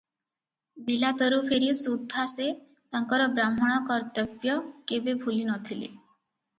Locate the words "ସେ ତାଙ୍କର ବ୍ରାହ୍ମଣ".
2.33-3.79